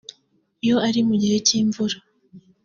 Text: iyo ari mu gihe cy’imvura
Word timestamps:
iyo 0.63 0.77
ari 0.87 0.99
mu 1.07 1.15
gihe 1.21 1.37
cy’imvura 1.47 1.97